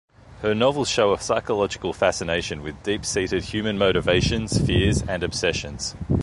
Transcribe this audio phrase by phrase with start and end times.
[0.39, 5.95] Her novels show "a psychological fascination with deep-seated human motivations, fears and obsessions".